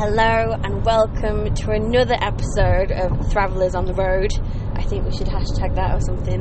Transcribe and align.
Hello 0.00 0.52
and 0.64 0.82
welcome 0.82 1.54
to 1.54 1.72
another 1.72 2.16
episode 2.22 2.90
of 2.90 3.30
Travellers 3.30 3.74
on 3.74 3.84
the 3.84 3.92
Road. 3.92 4.32
I 4.74 4.82
think 4.84 5.04
we 5.04 5.14
should 5.14 5.26
hashtag 5.26 5.74
that 5.74 5.94
or 5.94 6.00
something. 6.00 6.40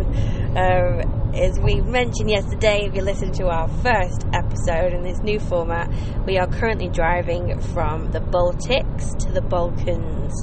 Um, 0.56 1.34
as 1.36 1.60
we 1.60 1.82
mentioned 1.82 2.30
yesterday, 2.30 2.86
if 2.86 2.96
you 2.96 3.02
listened 3.02 3.34
to 3.34 3.48
our 3.48 3.68
first 3.84 4.26
episode 4.34 4.94
in 4.94 5.04
this 5.04 5.20
new 5.24 5.42
format, 5.42 5.94
we 6.26 6.38
are 6.38 6.48
currently 6.48 6.88
driving 6.88 7.60
from 7.60 8.10
the 8.14 8.22
Baltics 8.22 9.18
to 9.26 9.32
the 9.34 9.42
Balkans. 9.42 10.34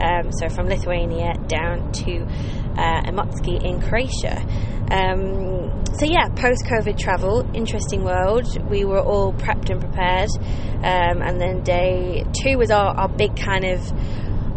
Um, 0.00 0.32
so 0.32 0.48
from 0.48 0.66
Lithuania 0.66 1.34
down 1.46 1.92
to 1.92 2.26
uh, 2.76 3.02
Imotski 3.10 3.62
in 3.62 3.80
Croatia. 3.80 4.40
Um, 4.90 5.84
so 5.98 6.04
yeah, 6.04 6.28
post-COVID 6.28 6.98
travel, 6.98 7.48
interesting 7.54 8.04
world. 8.04 8.46
We 8.70 8.84
were 8.84 9.00
all 9.00 9.32
prepped 9.32 9.70
and 9.70 9.80
prepared, 9.80 10.28
um, 10.84 11.22
and 11.22 11.40
then 11.40 11.62
day 11.62 12.24
two 12.42 12.58
was 12.58 12.70
our, 12.70 12.94
our 12.94 13.08
big 13.08 13.36
kind 13.36 13.64
of 13.64 13.80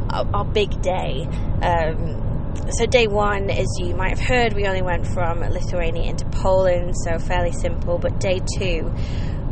our, 0.09 0.27
our 0.33 0.45
big 0.45 0.81
day. 0.81 1.27
Um, 1.61 2.25
so 2.71 2.85
day 2.85 3.07
one, 3.07 3.49
as 3.49 3.67
you 3.79 3.95
might 3.95 4.17
have 4.17 4.27
heard, 4.27 4.53
we 4.53 4.65
only 4.65 4.81
went 4.81 5.07
from 5.07 5.39
Lithuania 5.39 6.03
into 6.03 6.25
Poland, 6.25 6.93
so 7.05 7.17
fairly 7.17 7.51
simple. 7.51 7.97
But 7.97 8.19
day 8.19 8.41
two, 8.57 8.93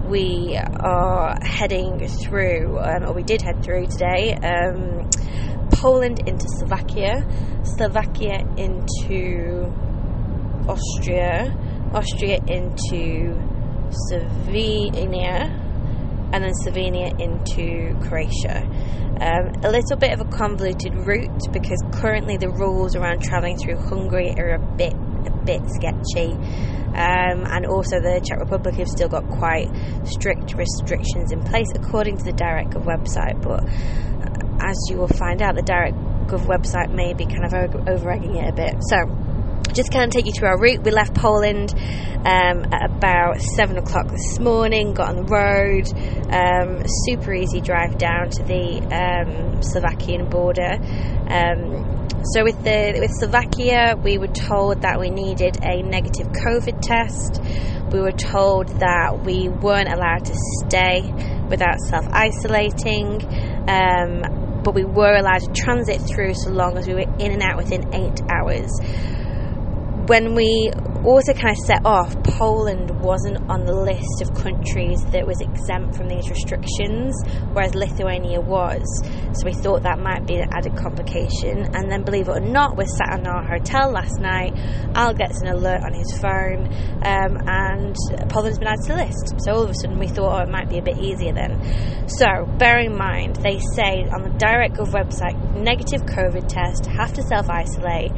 we 0.07 0.57
are 0.57 1.37
heading 1.41 2.07
through, 2.07 2.79
um, 2.79 3.03
or 3.03 3.13
we 3.13 3.23
did 3.23 3.41
head 3.41 3.63
through 3.63 3.87
today. 3.87 4.33
Um, 4.35 5.09
Poland 5.81 6.27
into 6.27 6.45
Slovakia, 6.57 7.25
Slovakia 7.63 8.41
into 8.57 9.69
Austria, 10.67 11.53
Austria 11.93 12.39
into 12.47 13.37
Slovenia, 14.09 15.47
and 16.33 16.43
then 16.43 16.51
Slovenia 16.65 17.13
into 17.21 17.95
Croatia. 18.07 18.65
Um, 19.21 19.53
a 19.63 19.71
little 19.71 19.97
bit 19.97 20.13
of 20.13 20.21
a 20.21 20.25
convoluted 20.25 20.93
route 20.93 21.51
because 21.51 21.81
currently 21.93 22.37
the 22.37 22.49
rules 22.49 22.95
around 22.95 23.21
travelling 23.21 23.57
through 23.57 23.77
Hungary 23.77 24.33
are 24.37 24.55
a 24.55 24.75
bit 24.77 24.93
a 24.93 25.45
bit 25.45 25.61
sketchy. 25.79 26.33
Um, 26.97 27.45
and 27.45 27.65
also, 27.67 27.99
the 27.99 28.21
Czech 28.25 28.39
Republic 28.39 28.75
have 28.75 28.87
still 28.87 29.09
got 29.09 29.27
quite 29.29 29.69
strict 30.03 30.55
restrictions 30.55 31.31
in 31.31 31.43
place 31.43 31.67
according 31.75 32.17
to 32.17 32.23
the 32.23 32.33
DirectGov 32.33 32.85
website. 32.85 33.41
But 33.41 33.61
as 34.59 34.77
you 34.89 34.97
will 34.97 35.07
find 35.07 35.41
out, 35.41 35.55
the 35.55 35.61
DirectGov 35.61 36.45
website 36.45 36.93
may 36.93 37.13
be 37.13 37.25
kind 37.25 37.45
of 37.45 37.53
over 37.87 38.11
egging 38.11 38.35
it 38.35 38.49
a 38.49 38.53
bit. 38.53 38.75
So, 38.89 39.05
just 39.73 39.91
kind 39.91 40.05
of 40.05 40.11
take 40.11 40.25
you 40.25 40.31
through 40.31 40.49
our 40.49 40.59
route. 40.59 40.83
We 40.83 40.91
left 40.91 41.13
Poland 41.13 41.73
um, 42.25 42.65
at 42.73 42.89
about 42.89 43.41
seven 43.41 43.77
o'clock 43.77 44.09
this 44.09 44.39
morning. 44.39 44.93
Got 44.93 45.09
on 45.09 45.15
the 45.17 45.23
road. 45.23 45.87
Um, 46.33 46.83
super 47.05 47.33
easy 47.33 47.61
drive 47.61 47.97
down 47.97 48.29
to 48.31 48.43
the 48.43 48.81
um, 48.91 49.61
Slovakian 49.61 50.29
border. 50.29 50.77
Um, 51.29 52.07
so 52.33 52.43
with 52.43 52.61
the 52.63 52.97
with 52.99 53.11
Slovakia, 53.19 53.95
we 54.01 54.17
were 54.17 54.27
told 54.27 54.81
that 54.81 54.99
we 54.99 55.09
needed 55.09 55.63
a 55.63 55.81
negative 55.83 56.27
COVID 56.27 56.81
test. 56.81 57.41
We 57.91 58.01
were 58.01 58.11
told 58.11 58.67
that 58.79 59.23
we 59.23 59.47
weren't 59.47 59.89
allowed 59.89 60.25
to 60.25 60.33
stay 60.65 61.01
without 61.49 61.79
self 61.79 62.05
isolating. 62.09 63.21
But 64.67 64.75
we 64.75 64.83
were 64.83 65.15
allowed 65.15 65.39
to 65.43 65.53
transit 65.53 66.01
through 66.01 66.33
so 66.33 66.51
long 66.51 66.77
as 66.77 66.87
we 66.87 66.93
were 66.93 67.05
in 67.19 67.31
and 67.31 67.41
out 67.41 67.55
within 67.55 67.85
eight 67.93 68.19
hours 68.29 68.69
when 70.07 70.35
we 70.35 70.71
also 71.05 71.33
kind 71.33 71.51
of 71.51 71.57
set 71.65 71.85
off, 71.85 72.15
Poland 72.23 72.91
wasn't 73.01 73.37
on 73.49 73.65
the 73.65 73.73
list 73.73 74.21
of 74.21 74.33
countries 74.33 75.03
that 75.11 75.25
was 75.27 75.39
exempt 75.41 75.95
from 75.95 76.07
these 76.07 76.29
restrictions, 76.29 77.15
whereas 77.51 77.75
Lithuania 77.75 78.39
was. 78.39 78.83
So 79.33 79.45
we 79.45 79.53
thought 79.53 79.83
that 79.83 79.99
might 79.99 80.25
be 80.25 80.35
an 80.35 80.49
added 80.53 80.75
complication. 80.75 81.75
And 81.75 81.91
then, 81.91 82.03
believe 82.03 82.27
it 82.27 82.31
or 82.31 82.39
not, 82.39 82.77
we 82.77 82.85
sat 82.85 83.19
in 83.19 83.27
our 83.27 83.43
hotel 83.43 83.91
last 83.91 84.19
night. 84.19 84.55
Al 84.95 85.13
gets 85.13 85.41
an 85.41 85.47
alert 85.47 85.83
on 85.83 85.93
his 85.93 86.11
phone, 86.19 86.67
um, 87.03 87.37
and 87.47 87.95
Poland's 88.29 88.59
been 88.59 88.67
added 88.67 88.83
to 88.87 88.93
the 88.95 89.03
list. 89.03 89.35
So 89.43 89.53
all 89.53 89.63
of 89.63 89.69
a 89.69 89.75
sudden, 89.75 89.99
we 89.99 90.07
thought, 90.07 90.39
oh, 90.39 90.43
it 90.43 90.49
might 90.49 90.69
be 90.69 90.77
a 90.77 90.83
bit 90.83 90.97
easier 90.99 91.33
then. 91.33 91.59
So 92.07 92.45
bear 92.57 92.79
in 92.79 92.95
mind, 92.97 93.37
they 93.37 93.59
say 93.75 94.07
on 94.07 94.23
the 94.23 94.31
DirectGov 94.39 94.91
website, 94.91 95.35
negative 95.55 96.03
COVID 96.03 96.47
test, 96.47 96.85
have 96.85 97.13
to 97.13 97.21
self 97.23 97.49
isolate 97.49 98.11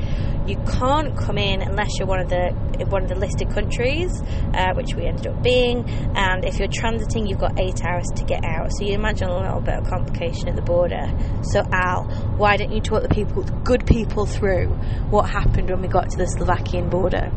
you 0.49 0.57
can't 0.65 1.15
come 1.15 1.37
in 1.37 1.61
unless 1.61 1.99
you're 1.99 2.07
one 2.07 2.19
of 2.19 2.29
the 2.29 2.49
one 2.89 3.03
of 3.03 3.09
the 3.09 3.15
listed 3.15 3.49
countries, 3.51 4.21
uh, 4.53 4.73
which 4.73 4.95
we 4.95 5.05
ended 5.05 5.27
up 5.27 5.43
being. 5.43 5.87
And 6.15 6.43
if 6.43 6.57
you're 6.57 6.67
transiting, 6.67 7.29
you've 7.29 7.39
got 7.39 7.59
eight 7.59 7.85
hours 7.85 8.07
to 8.15 8.23
get 8.25 8.43
out. 8.43 8.71
So 8.73 8.85
you 8.85 8.93
imagine 8.93 9.29
a 9.29 9.37
little 9.37 9.61
bit 9.61 9.75
of 9.75 9.85
complication 9.87 10.49
at 10.49 10.55
the 10.55 10.63
border. 10.63 11.05
So 11.43 11.61
Al, 11.71 12.05
why 12.37 12.57
don't 12.57 12.71
you 12.71 12.81
talk 12.81 13.03
the 13.03 13.09
people, 13.09 13.43
good 13.63 13.85
people, 13.85 14.25
through 14.25 14.67
what 15.09 15.29
happened 15.29 15.69
when 15.69 15.81
we 15.81 15.87
got 15.87 16.09
to 16.09 16.17
the 16.17 16.25
Slovakian 16.25 16.89
border? 16.89 17.31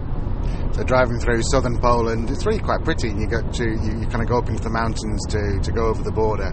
So 0.73 0.83
driving 0.83 1.21
through 1.21 1.43
southern 1.43 1.79
Poland, 1.79 2.31
it's 2.31 2.47
really 2.47 2.61
quite 2.61 2.83
pretty. 2.83 3.09
And 3.09 3.21
you 3.21 3.29
get 3.29 3.53
to 3.53 3.65
you, 3.65 4.01
you 4.01 4.07
kind 4.07 4.23
of 4.23 4.29
go 4.29 4.39
up 4.39 4.49
into 4.49 4.63
the 4.63 4.71
mountains 4.71 5.21
to 5.29 5.61
to 5.61 5.71
go 5.71 5.89
over 5.89 6.03
the 6.03 6.13
border. 6.13 6.51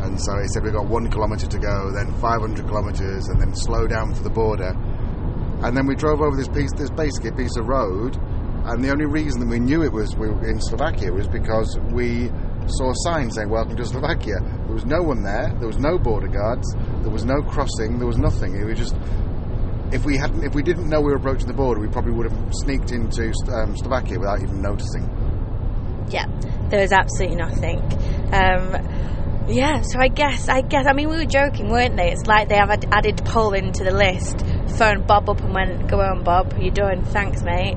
And 0.00 0.18
so 0.18 0.32
he 0.40 0.48
said 0.48 0.64
we've 0.64 0.72
got 0.72 0.88
one 0.88 1.10
kilometre 1.10 1.46
to 1.46 1.58
go, 1.58 1.92
then 1.92 2.14
500 2.20 2.66
kilometres, 2.66 3.28
and 3.28 3.38
then 3.38 3.54
slow 3.54 3.86
down 3.86 4.14
for 4.14 4.22
the 4.22 4.30
border 4.30 4.72
and 5.62 5.76
then 5.76 5.86
we 5.86 5.94
drove 5.94 6.20
over 6.20 6.36
this 6.36 6.48
piece, 6.48 6.72
this 6.76 6.90
basically 6.90 7.32
piece 7.32 7.56
of 7.56 7.66
road, 7.66 8.16
and 8.64 8.84
the 8.84 8.90
only 8.90 9.06
reason 9.06 9.40
that 9.40 9.48
we 9.48 9.58
knew 9.58 9.82
it 9.82 9.92
was 9.92 10.14
we 10.16 10.28
were 10.28 10.48
in 10.48 10.60
Slovakia 10.60 11.12
was 11.12 11.26
because 11.28 11.78
we 11.92 12.28
saw 12.66 12.90
a 12.90 12.98
sign 13.04 13.30
saying 13.30 13.48
"Welcome 13.48 13.76
to 13.76 13.84
Slovakia." 13.84 14.40
There 14.40 14.74
was 14.74 14.84
no 14.84 15.02
one 15.02 15.22
there. 15.22 15.54
There 15.58 15.68
was 15.68 15.78
no 15.78 15.98
border 15.98 16.28
guards. 16.28 16.66
There 17.02 17.10
was 17.10 17.24
no 17.24 17.42
crossing. 17.42 17.98
There 17.98 18.06
was 18.06 18.18
nothing. 18.18 18.54
It 18.56 18.64
was 18.64 18.78
just 18.78 18.96
if 19.92 20.04
we 20.04 20.16
hadn't, 20.16 20.44
if 20.44 20.54
we 20.54 20.62
didn't 20.62 20.88
know 20.88 21.00
we 21.00 21.10
were 21.10 21.16
approaching 21.16 21.48
the 21.48 21.54
border, 21.54 21.80
we 21.80 21.88
probably 21.88 22.12
would 22.12 22.30
have 22.30 22.52
sneaked 22.52 22.92
into 22.92 23.32
um, 23.52 23.76
Slovakia 23.76 24.18
without 24.18 24.42
even 24.42 24.62
noticing. 24.62 25.08
Yeah, 26.10 26.26
there 26.68 26.80
was 26.80 26.92
absolutely 26.92 27.36
nothing. 27.36 27.78
Um, 28.32 29.48
yeah, 29.48 29.82
so 29.82 29.98
I 29.98 30.08
guess, 30.08 30.48
I 30.48 30.60
guess, 30.60 30.86
I 30.86 30.92
mean, 30.92 31.08
we 31.08 31.16
were 31.16 31.24
joking, 31.24 31.70
weren't 31.70 31.96
they? 31.96 32.12
It's 32.12 32.26
like 32.26 32.48
they 32.48 32.56
have 32.56 32.70
added 32.70 33.22
Poland 33.24 33.74
to 33.76 33.84
the 33.84 33.90
list. 33.90 34.44
Phoned 34.76 35.06
Bob 35.06 35.28
up 35.28 35.40
and 35.40 35.54
went, 35.54 35.88
"Go 35.88 36.00
on, 36.00 36.22
Bob, 36.22 36.54
you're 36.58 36.72
doing? 36.74 37.02
Thanks, 37.02 37.42
mate." 37.42 37.76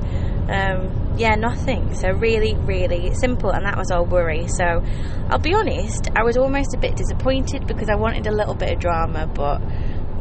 Um, 0.50 1.16
yeah, 1.18 1.36
nothing. 1.36 1.94
So 1.96 2.10
really, 2.10 2.56
really 2.56 3.14
simple, 3.14 3.52
and 3.52 3.66
that 3.66 3.78
was 3.78 3.92
our 3.92 4.04
worry. 4.04 4.48
So 4.48 4.84
I'll 5.30 5.40
be 5.40 5.54
honest, 5.54 6.10
I 6.16 6.24
was 6.24 6.38
almost 6.38 6.74
a 6.74 6.78
bit 6.78 6.96
disappointed 6.96 7.68
because 7.68 7.90
I 7.90 7.96
wanted 7.96 8.28
a 8.28 8.32
little 8.32 8.56
bit 8.56 8.74
of 8.74 8.80
drama, 8.80 9.28
but 9.28 9.62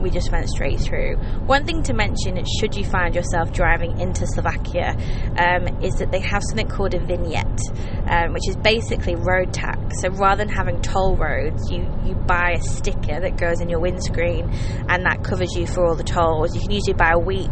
we 0.02 0.10
just 0.10 0.30
went 0.32 0.48
straight 0.48 0.80
through. 0.80 1.16
One 1.46 1.64
thing 1.64 1.82
to 1.84 1.94
mention, 1.94 2.42
should 2.60 2.74
you 2.74 2.84
find 2.84 3.14
yourself 3.14 3.52
driving 3.52 4.00
into 4.00 4.26
Slovakia, 4.26 4.96
um, 5.38 5.82
is 5.82 5.94
that 5.94 6.10
they 6.10 6.20
have 6.20 6.42
something 6.48 6.68
called 6.68 6.94
a 6.94 7.00
vignette, 7.00 7.60
um, 8.06 8.32
which 8.32 8.48
is 8.48 8.56
basically 8.56 9.14
road 9.14 9.52
tax. 9.52 10.00
So 10.00 10.10
rather 10.10 10.44
than 10.44 10.52
having 10.52 10.80
toll 10.82 11.16
roads, 11.16 11.70
you, 11.70 11.86
you 12.04 12.14
buy 12.14 12.52
a 12.56 12.62
sticker 12.62 13.20
that 13.20 13.36
goes 13.36 13.60
in 13.60 13.68
your 13.68 13.80
windscreen 13.80 14.50
and 14.88 15.04
that 15.06 15.22
covers 15.22 15.54
you 15.54 15.66
for 15.66 15.86
all 15.86 15.94
the 15.94 16.04
tolls. 16.04 16.54
You 16.54 16.60
can 16.60 16.70
usually 16.70 16.94
buy 16.94 17.12
a 17.12 17.18
week 17.18 17.48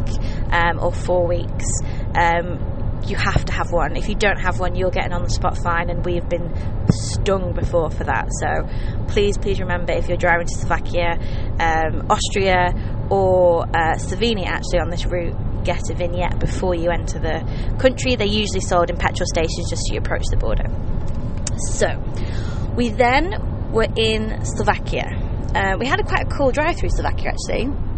um, 0.51 0.79
or 0.81 0.93
four 0.93 1.27
weeks. 1.27 1.67
Um, 2.15 2.70
you 3.07 3.17
have 3.17 3.45
to 3.45 3.53
have 3.53 3.71
one. 3.71 3.97
If 3.97 4.09
you 4.09 4.15
don't 4.15 4.39
have 4.39 4.61
one, 4.61 4.75
you'll 4.75 4.91
get 4.91 5.07
an 5.07 5.13
on 5.13 5.23
the 5.23 5.31
spot 5.31 5.59
fine, 5.59 5.91
and 5.91 6.05
we've 6.05 6.29
been 6.29 6.51
stung 6.91 7.53
before 7.53 7.91
for 7.91 8.05
that. 8.05 8.29
So 8.41 9.07
please, 9.09 9.39
please 9.39 9.61
remember 9.61 9.93
if 9.93 10.09
you're 10.09 10.17
driving 10.17 10.47
to 10.47 10.55
Slovakia, 10.55 11.19
um, 11.59 12.07
Austria, 12.11 12.73
or 13.11 13.65
uh, 13.65 13.97
Slovenia 13.97 14.47
actually 14.47 14.81
on 14.81 14.91
this 14.91 15.07
route, 15.07 15.35
get 15.65 15.91
a 15.91 15.95
vignette 15.95 16.39
before 16.39 16.75
you 16.75 16.91
enter 16.91 17.19
the 17.19 17.41
country. 17.79 18.17
They're 18.17 18.27
usually 18.27 18.61
sold 18.61 18.91
in 18.91 18.97
petrol 18.97 19.27
stations 19.27 19.71
just 19.71 19.83
as 19.83 19.91
you 19.93 19.99
approach 19.99 20.25
the 20.31 20.37
border. 20.37 20.69
So 21.75 21.89
we 22.77 22.91
then 22.91 23.73
were 23.73 23.89
in 23.97 24.45
Slovakia. 24.45 25.07
Uh, 25.55 25.77
we 25.79 25.87
had 25.87 26.01
a 26.01 26.05
quite 26.05 26.27
a 26.27 26.37
cool 26.37 26.53
drive 26.53 26.77
through 26.77 26.91
Slovakia 26.91 27.31
actually 27.31 27.90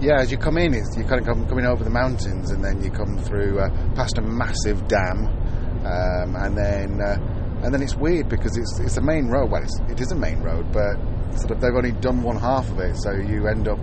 yeah, 0.00 0.20
as 0.20 0.30
you 0.30 0.38
come 0.38 0.58
in, 0.58 0.74
it's, 0.74 0.96
you 0.96 1.04
kind 1.04 1.20
of 1.20 1.26
come 1.26 1.46
coming 1.48 1.66
over 1.66 1.84
the 1.84 1.90
mountains, 1.90 2.50
and 2.50 2.64
then 2.64 2.82
you 2.82 2.90
come 2.90 3.18
through 3.18 3.60
uh, 3.60 3.68
past 3.94 4.18
a 4.18 4.22
massive 4.22 4.86
dam, 4.88 5.26
um, 5.84 6.36
and 6.36 6.56
then 6.56 7.00
uh, 7.00 7.16
and 7.64 7.72
then 7.72 7.82
it's 7.82 7.94
weird 7.94 8.28
because 8.28 8.56
it's 8.56 8.80
it's 8.80 8.96
a 8.96 9.02
main 9.02 9.28
road. 9.28 9.50
Well, 9.50 9.62
it's, 9.62 9.80
it 9.88 10.00
is 10.00 10.12
a 10.12 10.16
main 10.16 10.40
road, 10.40 10.72
but 10.72 10.96
sort 11.38 11.52
of 11.52 11.60
they've 11.60 11.74
only 11.74 11.92
done 11.92 12.22
one 12.22 12.36
half 12.36 12.68
of 12.70 12.78
it, 12.80 12.96
so 12.96 13.12
you 13.12 13.48
end 13.48 13.68
up 13.68 13.78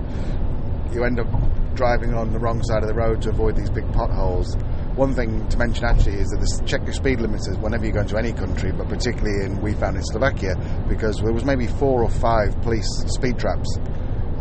you 0.93 1.03
end 1.03 1.19
up 1.19 1.27
driving 1.73 2.13
on 2.13 2.33
the 2.33 2.39
wrong 2.39 2.61
side 2.63 2.83
of 2.83 2.89
the 2.89 2.93
road 2.93 3.21
to 3.23 3.29
avoid 3.29 3.55
these 3.55 3.69
big 3.69 3.91
potholes. 3.93 4.55
One 4.95 5.15
thing 5.15 5.47
to 5.47 5.57
mention 5.57 5.85
actually 5.85 6.19
is 6.19 6.27
that 6.27 6.39
the 6.39 6.67
check 6.67 6.83
your 6.83 6.93
speed 6.93 7.19
limiters 7.19 7.59
whenever 7.61 7.85
you 7.85 7.93
go 7.93 8.01
into 8.01 8.17
any 8.17 8.33
country, 8.33 8.71
but 8.71 8.89
particularly 8.89 9.45
in 9.45 9.61
we 9.61 9.73
found 9.73 9.95
in 9.95 10.03
Slovakia 10.03 10.53
because 10.87 11.17
there 11.17 11.33
was 11.33 11.45
maybe 11.45 11.67
four 11.67 12.03
or 12.03 12.09
five 12.09 12.59
police 12.61 12.89
speed 13.07 13.39
traps 13.39 13.79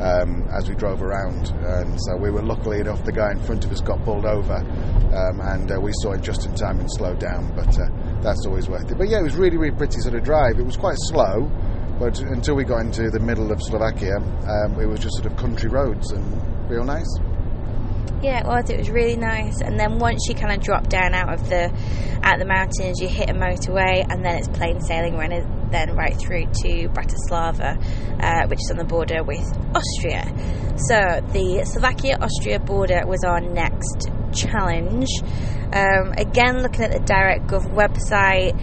um, 0.01 0.49
as 0.51 0.69
we 0.69 0.75
drove 0.75 1.03
around. 1.03 1.53
And 1.65 2.01
so 2.01 2.17
we 2.17 2.31
were 2.31 2.43
luckily 2.43 2.81
enough, 2.81 3.05
the 3.05 3.13
guy 3.13 3.31
in 3.33 3.41
front 3.41 3.65
of 3.65 3.73
us 3.73 3.81
got 3.81 4.03
pulled 4.05 4.25
over, 4.25 4.57
um, 4.57 5.41
and 5.41 5.71
uh, 5.71 5.81
we 5.81 5.93
saw 6.03 6.13
it 6.13 6.23
just 6.23 6.47
in 6.47 6.55
time 6.55 6.81
and 6.81 6.91
slowed 6.91 7.21
down. 7.21 7.55
But 7.55 7.79
uh, 7.79 7.87
that's 8.23 8.47
always 8.47 8.69
worth 8.69 8.91
it. 8.91 8.99
But 8.99 9.09
yeah, 9.09 9.21
it 9.21 9.25
was 9.25 9.37
really, 9.37 9.57
really 9.57 9.77
pretty 9.77 10.01
sort 10.01 10.15
of 10.15 10.25
drive. 10.25 10.59
It 10.59 10.67
was 10.67 10.77
quite 10.77 10.97
slow. 10.99 11.51
but 12.01 12.19
until 12.19 12.57
we 12.57 12.65
got 12.65 12.81
into 12.81 13.11
the 13.11 13.21
middle 13.21 13.53
of 13.53 13.63
Slovakia, 13.63 14.17
um, 14.17 14.81
it 14.81 14.87
was 14.87 15.01
just 15.01 15.17
sort 15.17 15.27
of 15.27 15.37
country 15.37 15.69
roads 15.69 16.11
and 16.13 16.25
real 16.71 16.83
nice. 16.83 17.19
Yeah, 18.23 18.41
it 18.41 18.47
was. 18.47 18.71
It 18.71 18.79
was 18.79 18.91
really 18.91 19.17
nice. 19.17 19.61
And 19.61 19.79
then 19.79 19.99
once 19.99 20.27
you 20.27 20.35
kind 20.35 20.53
of 20.53 20.65
drop 20.65 20.89
down 20.89 21.15
out 21.15 21.33
of 21.33 21.49
the 21.49 21.71
out 22.23 22.39
the 22.39 22.47
mountains, 22.47 23.01
you 23.01 23.09
hit 23.09 23.29
a 23.29 23.35
motorway, 23.35 24.05
and 24.09 24.25
then 24.25 24.37
it's 24.37 24.49
plain 24.49 24.81
sailing. 24.81 25.17
Running 25.17 25.45
then 25.71 25.95
right 25.95 26.17
through 26.19 26.47
to 26.63 26.89
Bratislava, 26.89 27.77
uh, 28.23 28.47
which 28.49 28.59
is 28.61 28.71
on 28.71 28.77
the 28.77 28.85
border 28.85 29.23
with 29.23 29.47
Austria. 29.75 30.25
So 30.89 31.21
the 31.33 31.65
Slovakia-Austria 31.65 32.61
border 32.61 33.07
was 33.07 33.23
our 33.25 33.41
next 33.41 34.11
challenge. 34.33 35.09
Um, 35.73 36.13
again, 36.17 36.63
looking 36.63 36.83
at 36.83 36.93
the 36.93 37.01
DirectGov 37.01 37.73
website, 37.75 38.59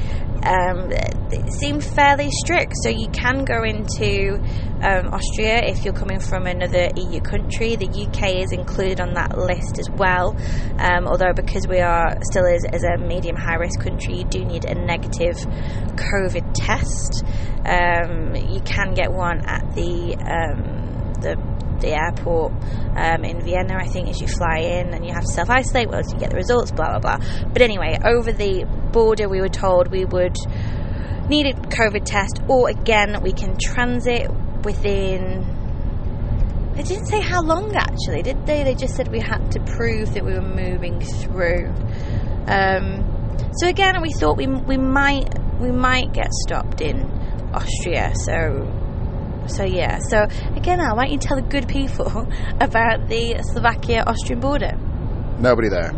um, 0.48 0.92
it 0.92 1.52
seemed 1.54 1.84
fairly 1.84 2.30
strict. 2.32 2.74
So 2.84 2.90
you 2.90 3.10
can 3.10 3.44
go 3.44 3.64
into 3.64 4.36
um, 4.82 5.14
Austria 5.14 5.62
if 5.66 5.84
you're 5.84 5.94
coming 5.94 6.20
from 6.20 6.48
another 6.48 6.90
EU 6.96 7.20
country. 7.20 7.76
The 7.76 7.88
UK 7.88 8.44
is 8.44 8.52
included 8.52 9.02
on 9.02 9.14
that 9.16 9.38
list 9.38 9.78
as 9.78 9.90
well. 9.90 10.36
Um, 10.80 11.08
although 11.08 11.34
because 11.36 11.68
we 11.68 11.80
are 11.80 12.18
still 12.32 12.46
as, 12.46 12.64
as 12.72 12.84
a 12.84 12.98
medium 12.98 13.36
high 13.36 13.56
risk 13.56 13.82
country, 13.82 14.20
you 14.20 14.24
do 14.24 14.46
need 14.46 14.66
a 14.66 14.76
negative 14.76 15.36
COVID 15.96 16.54
test. 16.56 17.24
Um, 17.66 18.36
you 18.36 18.62
can 18.62 18.94
get 18.94 19.12
one 19.12 19.42
at 19.46 19.76
the 19.76 20.16
um, 20.16 21.14
the 21.22 21.36
the 21.80 21.94
airport 21.94 22.54
um, 22.96 23.24
in 23.24 23.42
Vienna, 23.42 23.76
I 23.78 23.88
think, 23.88 24.10
as 24.10 24.20
you 24.20 24.28
fly 24.28 24.60
in 24.60 24.94
and 24.94 25.06
you 25.06 25.14
have 25.14 25.24
to 25.24 25.32
self 25.32 25.50
isolate 25.50 25.90
once 25.90 26.12
you 26.12 26.20
get 26.20 26.32
the 26.32 26.36
results, 26.36 26.72
blah, 26.72 26.98
blah, 26.98 27.18
blah. 27.18 27.48
But 27.54 27.62
anyway, 27.62 27.98
over 28.04 28.32
the 28.32 28.66
border, 28.92 29.30
we 29.30 29.42
were 29.42 29.50
told 29.50 29.90
we 29.90 30.06
would 30.06 30.36
need 31.30 31.46
a 31.48 31.54
COVID 31.54 32.06
test, 32.06 32.42
or 32.48 32.70
again, 32.70 33.22
we 33.22 33.32
can 33.32 33.58
transit 33.58 34.30
within. 34.64 35.56
They 36.76 36.84
didn't 36.84 37.08
say 37.08 37.22
how 37.22 37.42
long 37.42 37.76
actually, 37.76 38.22
did 38.22 38.46
they? 38.46 38.64
They 38.64 38.76
just 38.76 38.96
said 38.96 39.08
we 39.10 39.20
had 39.20 39.52
to 39.52 39.60
prove 39.62 40.14
that 40.14 40.24
we 40.24 40.34
were 40.34 40.42
moving 40.42 41.02
through. 41.02 41.74
Um, 42.48 43.50
so 43.58 43.68
again, 43.68 44.02
we 44.02 44.12
thought 44.12 44.38
we 44.38 44.48
we 44.48 44.78
might 44.78 45.28
we 45.60 45.72
might 45.72 46.14
get 46.14 46.32
stopped 46.32 46.82
in 46.82 47.02
Austria. 47.54 48.14
So 48.26 48.68
so 49.48 49.64
yeah. 49.64 50.00
So 50.00 50.28
again, 50.56 50.80
Al, 50.80 50.96
why 50.96 51.06
don't 51.06 51.14
you 51.14 51.20
tell 51.20 51.38
the 51.38 51.48
good 51.48 51.68
people 51.68 52.08
about 52.62 53.08
the 53.08 53.42
Slovakia-Austrian 53.52 54.40
border? 54.40 54.78
Nobody 55.40 55.70
there. 55.70 55.92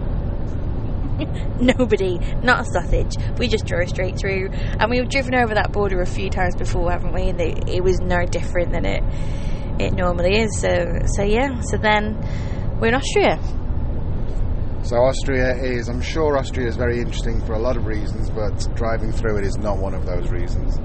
Nobody, 1.59 2.17
not 2.41 2.61
a 2.61 2.65
sausage. 2.65 3.15
We 3.37 3.47
just 3.47 3.65
drove 3.65 3.89
straight 3.89 4.17
through, 4.17 4.49
and 4.51 4.89
we've 4.89 5.09
driven 5.09 5.35
over 5.35 5.53
that 5.55 5.71
border 5.71 6.01
a 6.01 6.05
few 6.05 6.29
times 6.29 6.55
before, 6.55 6.91
haven't 6.91 7.13
we? 7.13 7.29
And 7.29 7.39
they, 7.39 7.53
it 7.67 7.83
was 7.83 7.99
no 7.99 8.25
different 8.25 8.71
than 8.71 8.85
it 8.85 9.03
it 9.79 9.93
normally 9.93 10.41
is. 10.41 10.59
So 10.59 10.99
so 11.15 11.23
yeah. 11.23 11.61
So 11.61 11.77
then 11.77 12.17
we're 12.79 12.89
in 12.89 12.95
Austria. 12.95 13.39
So 14.83 14.95
Austria 14.95 15.55
is, 15.61 15.89
I'm 15.89 16.01
sure 16.01 16.37
Austria 16.37 16.67
is 16.67 16.77
very 16.77 16.99
interesting 16.99 17.45
for 17.45 17.53
a 17.53 17.59
lot 17.59 17.75
of 17.75 17.85
reasons, 17.85 18.29
but 18.29 18.55
driving 18.75 19.11
through 19.11 19.37
it 19.37 19.43
is 19.43 19.57
not 19.57 19.77
one 19.77 19.93
of 19.93 20.05
those 20.05 20.29
reasons. 20.29 20.79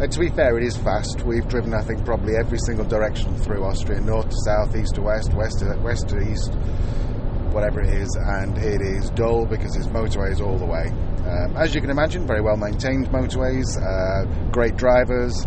Uh, 0.00 0.06
to 0.06 0.20
be 0.20 0.28
fair, 0.28 0.58
it 0.58 0.64
is 0.64 0.76
fast. 0.76 1.22
We've 1.22 1.48
driven, 1.48 1.74
I 1.74 1.80
think, 1.80 2.04
probably 2.04 2.34
every 2.38 2.58
single 2.58 2.84
direction 2.84 3.34
through 3.38 3.64
Austria, 3.64 4.00
north 4.00 4.28
to 4.28 4.36
south, 4.44 4.76
east 4.76 4.94
to 4.96 5.02
west, 5.02 5.32
west 5.34 5.58
to 5.60 5.76
west 5.82 6.08
to 6.10 6.18
east, 6.20 6.52
whatever 7.52 7.80
it 7.80 7.92
is, 7.94 8.08
and 8.16 8.56
it 8.58 8.80
is 8.80 9.10
dull 9.10 9.46
because 9.46 9.76
it's 9.76 9.86
motorways 9.86 10.40
all 10.40 10.58
the 10.58 10.66
way. 10.66 10.88
Um, 11.28 11.56
as 11.56 11.74
you 11.74 11.80
can 11.80 11.90
imagine, 11.90 12.26
very 12.26 12.40
well 12.40 12.56
maintained 12.56 13.08
motorways, 13.08 13.66
uh, 13.76 14.50
great 14.50 14.76
drivers, 14.76 15.46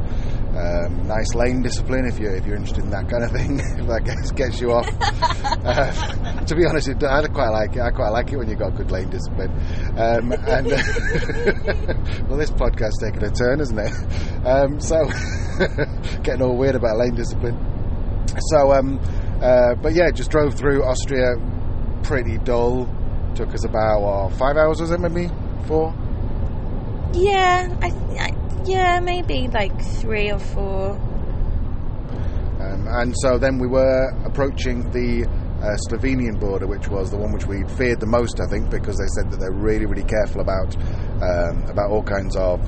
um, 0.58 1.08
nice 1.08 1.34
lane 1.34 1.62
discipline 1.62 2.06
if 2.06 2.20
you're 2.20 2.36
if 2.36 2.46
you're 2.46 2.58
interested 2.58 2.84
in 2.84 2.92
that 2.92 3.10
kind 3.10 3.24
of 3.24 3.32
thing. 3.32 3.60
if 3.80 3.88
that 3.88 4.04
gets, 4.04 4.32
gets 4.32 4.60
you 4.60 4.72
off. 4.72 4.88
uh, 5.64 6.46
to 6.46 6.56
be 6.56 6.66
honest, 6.66 6.90
it, 6.90 7.02
I 7.04 7.26
quite 7.28 7.50
like 7.50 7.76
it. 7.76 7.82
I 7.82 7.90
quite 7.92 8.10
like 8.10 8.32
it 8.32 8.38
when 8.38 8.50
you've 8.50 8.60
got 8.60 8.76
good 8.76 8.92
lane 8.92 9.10
discipline. 9.10 9.52
Um, 9.98 10.32
and 10.34 10.68
well, 12.28 12.38
this 12.38 12.52
podcast's 12.52 13.00
taking 13.02 13.24
a 13.24 13.32
turn, 13.32 13.62
isn't 13.62 13.80
it? 13.80 13.92
Um, 14.46 14.80
so 14.80 15.06
getting 16.24 16.42
all 16.42 16.58
weird 16.58 16.76
about 16.76 16.98
lane 16.98 17.16
discipline. 17.16 17.58
So, 18.52 18.74
um, 18.74 19.00
uh, 19.42 19.76
but 19.76 19.94
yeah, 19.94 20.12
just 20.12 20.32
drove 20.32 20.56
through 20.56 20.84
Austria, 20.84 21.34
pretty 22.04 22.38
dull. 22.40 22.88
Took 23.36 23.54
us 23.54 23.66
about 23.66 24.02
what, 24.02 24.34
five 24.34 24.58
hours, 24.58 24.82
was 24.82 24.92
it 24.92 25.00
maybe 25.00 25.30
four? 25.68 25.94
Yeah, 27.14 27.74
I, 27.82 27.88
I 28.20 28.64
yeah, 28.66 29.00
maybe 29.00 29.48
like 29.48 29.82
three 30.00 30.32
or 30.32 30.40
four. 30.40 30.92
Um, 32.62 32.88
and 32.88 33.16
so 33.18 33.38
then 33.38 33.58
we 33.58 33.68
were 33.68 34.10
approaching 34.26 34.90
the 34.92 35.26
uh, 35.62 35.78
Slovenian 35.90 36.40
border, 36.40 36.68
which 36.68 36.88
was 36.88 37.10
the 37.12 37.18
one 37.18 37.32
which 37.32 37.46
we 37.46 37.64
feared 37.76 38.00
the 38.00 38.08
most, 38.08 38.40
I 38.40 38.50
think, 38.50 38.70
because 38.70 38.98
they 38.98 39.08
said 39.18 39.32
that 39.32 39.40
they're 39.40 39.52
really, 39.52 39.86
really 39.86 40.04
careful 40.04 40.42
about 40.42 40.76
um, 41.22 41.70
about 41.70 41.90
all 41.90 42.04
kinds 42.04 42.36
of 42.36 42.60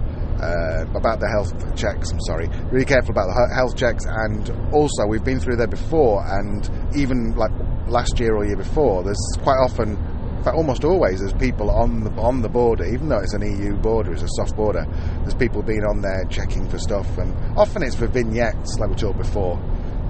uh, 0.41 0.85
about 0.95 1.19
the 1.19 1.29
health 1.29 1.53
checks. 1.75 2.11
I'm 2.11 2.21
sorry, 2.21 2.47
really 2.71 2.85
careful 2.85 3.11
about 3.11 3.27
the 3.27 3.55
health 3.55 3.75
checks, 3.75 4.05
and 4.05 4.49
also 4.73 5.05
we've 5.07 5.23
been 5.23 5.39
through 5.39 5.57
there 5.57 5.67
before, 5.67 6.25
and 6.25 6.69
even 6.95 7.35
like 7.35 7.51
last 7.87 8.19
year 8.19 8.35
or 8.35 8.45
year 8.45 8.57
before, 8.57 9.03
there's 9.03 9.37
quite 9.41 9.57
often 9.57 9.97
in 10.43 10.43
fact, 10.43 10.57
almost 10.57 10.83
always 10.83 11.21
there's 11.21 11.31
people 11.31 11.71
on 11.71 12.03
the 12.03 12.11
on 12.19 12.41
the 12.41 12.49
border, 12.49 12.83
even 12.83 13.07
though 13.07 13.19
it's 13.19 13.33
an 13.33 13.43
EU 13.43 13.77
border, 13.77 14.11
it's 14.11 14.23
a 14.23 14.27
soft 14.35 14.57
border. 14.57 14.85
There's 15.21 15.35
people 15.35 15.63
being 15.63 15.85
on 15.85 16.01
there 16.01 16.25
checking 16.29 16.67
for 16.67 16.77
stuff, 16.77 17.17
and 17.17 17.33
often 17.57 17.81
it's 17.81 17.95
for 17.95 18.07
vignettes, 18.07 18.77
like 18.77 18.89
we 18.89 18.95
talked 18.97 19.17
before. 19.17 19.55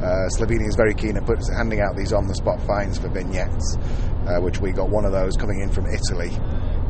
Uh, 0.02 0.28
Slovenia 0.34 0.68
is 0.68 0.76
very 0.76 0.96
keen 0.96 1.18
at 1.18 1.26
put, 1.28 1.38
handing 1.56 1.82
out 1.82 1.96
these 1.96 2.12
on-the-spot 2.12 2.60
fines 2.66 2.98
for 2.98 3.10
vignettes, 3.10 3.78
uh, 4.26 4.42
which 4.42 4.60
we 4.60 4.72
got 4.72 4.90
one 4.90 5.06
of 5.06 5.12
those 5.12 5.38
coming 5.38 5.62
in 5.62 5.70
from 5.70 5.86
Italy. 5.86 6.32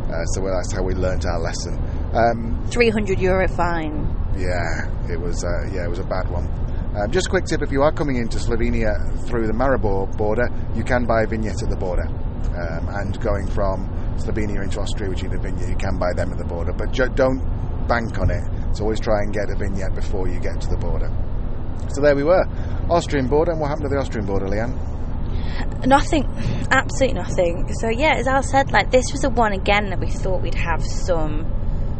Uh, 0.07 0.23
so 0.33 0.41
that's 0.41 0.71
how 0.71 0.81
we 0.81 0.93
learnt 0.93 1.25
our 1.25 1.39
lesson. 1.39 1.77
Um, 2.13 2.65
300 2.71 3.19
euro 3.19 3.47
fine. 3.49 4.07
Yeah, 4.37 4.87
it 5.11 5.19
was. 5.19 5.43
Uh, 5.43 5.67
yeah, 5.75 5.83
it 5.83 5.89
was 5.89 5.99
a 5.99 6.05
bad 6.05 6.31
one. 6.31 6.47
Um, 6.95 7.11
just 7.11 7.27
a 7.27 7.29
quick 7.29 7.45
tip: 7.45 7.61
if 7.61 7.71
you 7.71 7.81
are 7.81 7.91
coming 7.91 8.17
into 8.17 8.37
Slovenia 8.37 8.93
through 9.25 9.47
the 9.47 9.53
Maribor 9.53 10.15
border, 10.17 10.47
you 10.75 10.83
can 10.83 11.05
buy 11.05 11.23
a 11.23 11.27
vignette 11.27 11.63
at 11.63 11.69
the 11.69 11.75
border 11.75 12.05
um, 12.05 12.87
and 13.01 13.19
going 13.21 13.47
from 13.47 13.89
Slovenia 14.17 14.63
into 14.63 14.79
Austria, 14.79 15.09
which 15.09 15.23
you 15.23 15.29
a 15.31 15.37
vignette, 15.37 15.69
you 15.69 15.75
can 15.75 15.97
buy 15.97 16.13
them 16.13 16.31
at 16.31 16.37
the 16.37 16.45
border. 16.45 16.71
But 16.73 16.91
ju- 16.91 17.09
don't 17.15 17.41
bank 17.87 18.17
on 18.19 18.29
it. 18.29 18.43
So 18.75 18.83
always 18.83 18.99
try 18.99 19.19
and 19.21 19.33
get 19.33 19.49
a 19.49 19.55
vignette 19.55 19.95
before 19.95 20.27
you 20.27 20.39
get 20.39 20.61
to 20.61 20.67
the 20.67 20.77
border. 20.77 21.09
So 21.89 22.01
there 22.01 22.15
we 22.15 22.23
were, 22.23 22.45
Austrian 22.89 23.27
border. 23.27 23.51
And 23.51 23.59
what 23.61 23.69
happened 23.69 23.89
to 23.89 23.89
the 23.89 23.99
Austrian 23.99 24.25
border, 24.25 24.45
Leanne? 24.45 24.77
Nothing, 25.85 26.25
absolutely 26.71 27.19
nothing. 27.19 27.73
So 27.79 27.89
yeah, 27.89 28.15
as 28.17 28.27
Al 28.27 28.43
said, 28.43 28.71
like 28.71 28.91
this 28.91 29.05
was 29.11 29.21
the 29.21 29.29
one 29.29 29.53
again 29.53 29.89
that 29.89 29.99
we 29.99 30.09
thought 30.09 30.41
we'd 30.41 30.55
have 30.55 30.83
some 30.85 31.45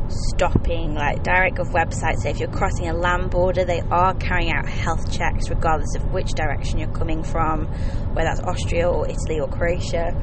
stopping. 0.09 0.95
Like 0.95 1.23
DirectGov 1.23 1.71
website 1.71 2.17
say 2.17 2.31
if 2.31 2.39
you're 2.39 2.51
crossing 2.51 2.89
a 2.89 2.93
land 2.93 3.31
border, 3.31 3.65
they 3.65 3.81
are 3.91 4.13
carrying 4.15 4.51
out 4.51 4.67
health 4.67 5.11
checks 5.11 5.49
regardless 5.49 5.95
of 5.95 6.11
which 6.11 6.31
direction 6.33 6.79
you're 6.79 6.93
coming 6.93 7.23
from, 7.23 7.67
whether 8.13 8.29
that's 8.29 8.41
Austria 8.41 8.89
or 8.89 9.07
Italy 9.07 9.39
or 9.39 9.47
Croatia. 9.47 10.13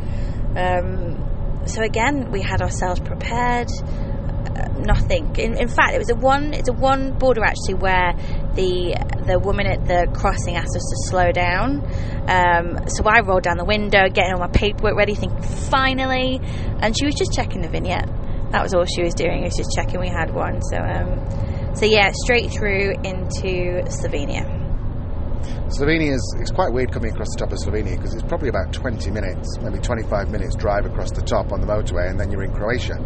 Um, 0.56 1.62
so 1.66 1.82
again, 1.82 2.30
we 2.30 2.42
had 2.42 2.62
ourselves 2.62 3.00
prepared. 3.00 3.68
Uh, 3.70 4.68
nothing. 4.78 5.36
In, 5.36 5.56
in, 5.56 5.68
fact, 5.68 5.94
it 5.94 5.98
was 5.98 6.10
a 6.10 6.14
one. 6.14 6.54
It's 6.54 6.68
a 6.68 6.72
one 6.72 7.18
border 7.18 7.44
actually 7.44 7.74
where 7.74 8.14
the 8.54 8.96
the 9.26 9.38
woman 9.38 9.66
at 9.66 9.86
the 9.86 10.10
crossing 10.12 10.56
asked 10.56 10.74
us 10.74 10.82
to 10.82 11.10
slow 11.10 11.30
down. 11.30 11.84
Um, 12.28 12.88
so 12.88 13.04
I 13.04 13.20
rolled 13.20 13.42
down 13.42 13.58
the 13.58 13.64
window, 13.64 14.08
getting 14.08 14.32
all 14.32 14.40
my 14.40 14.48
paperwork 14.48 14.96
ready, 14.96 15.14
thinking 15.14 15.42
finally, 15.42 16.40
and 16.80 16.96
she 16.98 17.06
was 17.06 17.14
just 17.14 17.32
checking 17.32 17.60
the 17.62 17.68
vignette 17.68 18.08
that 18.50 18.62
was 18.62 18.74
all 18.74 18.84
she 18.84 19.02
was 19.02 19.14
doing. 19.14 19.42
Was 19.44 19.56
just 19.56 19.70
checking 19.74 20.00
we 20.00 20.08
had 20.08 20.34
one. 20.34 20.60
So, 20.62 20.78
um, 20.78 21.74
so 21.74 21.86
yeah, 21.86 22.10
straight 22.24 22.50
through 22.50 22.94
into 23.04 23.82
Slovenia. 23.86 24.58
Slovenia 25.70 26.14
is 26.14 26.36
it's 26.40 26.50
quite 26.50 26.72
weird 26.72 26.90
coming 26.92 27.12
across 27.12 27.28
the 27.30 27.38
top 27.38 27.52
of 27.52 27.58
Slovenia 27.58 27.96
because 27.96 28.14
it's 28.14 28.26
probably 28.26 28.48
about 28.48 28.72
20 28.72 29.10
minutes, 29.10 29.58
maybe 29.62 29.78
25 29.78 30.30
minutes 30.30 30.56
drive 30.56 30.84
across 30.84 31.12
the 31.12 31.22
top 31.22 31.52
on 31.52 31.60
the 31.60 31.66
motorway, 31.66 32.10
and 32.10 32.18
then 32.18 32.30
you're 32.30 32.42
in 32.42 32.52
Croatia. 32.52 32.98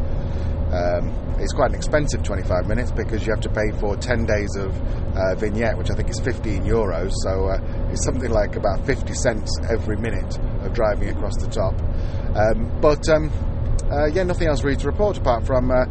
Um, 0.72 1.12
it's 1.38 1.52
quite 1.52 1.70
an 1.70 1.76
expensive 1.76 2.22
25 2.22 2.66
minutes 2.66 2.90
because 2.90 3.26
you 3.26 3.32
have 3.32 3.42
to 3.42 3.50
pay 3.50 3.70
for 3.78 3.96
10 3.96 4.24
days 4.24 4.56
of 4.56 4.72
uh, 5.14 5.34
vignette, 5.36 5.76
which 5.76 5.90
I 5.90 5.94
think 5.94 6.08
is 6.08 6.18
15 6.20 6.64
euros. 6.64 7.12
So 7.22 7.52
uh, 7.52 7.90
it's 7.92 8.04
something 8.04 8.30
like 8.30 8.56
about 8.56 8.86
50 8.86 9.12
cents 9.12 9.50
every 9.70 9.96
minute 9.96 10.38
of 10.64 10.72
driving 10.72 11.10
across 11.10 11.36
the 11.36 11.48
top. 11.52 11.76
Um, 12.34 12.80
but 12.80 13.06
um, 13.10 13.30
uh, 13.90 14.06
yeah, 14.06 14.22
nothing 14.22 14.48
else 14.48 14.62
really 14.62 14.76
to 14.76 14.86
report 14.86 15.18
apart 15.18 15.46
from 15.46 15.70
uh, 15.70 15.84